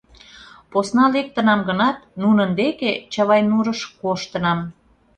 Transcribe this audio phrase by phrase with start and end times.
[0.71, 4.59] Посна лектынам гынат, нунын деке, Чавайнурыш, коштынам.